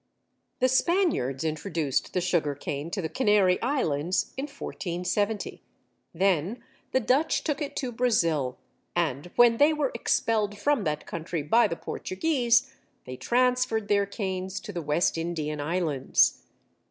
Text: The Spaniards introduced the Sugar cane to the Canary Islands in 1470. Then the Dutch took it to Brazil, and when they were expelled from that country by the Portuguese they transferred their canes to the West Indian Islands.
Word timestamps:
The 0.61 0.67
Spaniards 0.67 1.43
introduced 1.43 2.13
the 2.13 2.21
Sugar 2.21 2.55
cane 2.55 2.89
to 2.89 3.03
the 3.03 3.07
Canary 3.07 3.61
Islands 3.61 4.33
in 4.35 4.45
1470. 4.45 5.61
Then 6.11 6.63
the 6.91 6.99
Dutch 6.99 7.43
took 7.43 7.61
it 7.61 7.75
to 7.75 7.91
Brazil, 7.91 8.57
and 8.95 9.29
when 9.35 9.57
they 9.57 9.73
were 9.73 9.91
expelled 9.93 10.57
from 10.57 10.85
that 10.85 11.05
country 11.05 11.43
by 11.43 11.67
the 11.67 11.75
Portuguese 11.75 12.73
they 13.05 13.15
transferred 13.15 13.89
their 13.89 14.07
canes 14.07 14.59
to 14.61 14.73
the 14.73 14.81
West 14.81 15.19
Indian 15.19 15.61
Islands. 15.61 16.45